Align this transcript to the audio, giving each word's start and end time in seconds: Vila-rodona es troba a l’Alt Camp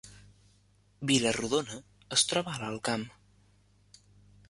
Vila-rodona 1.11 1.79
es 2.19 2.25
troba 2.33 2.57
a 2.57 2.63
l’Alt 2.65 2.85
Camp 2.91 3.09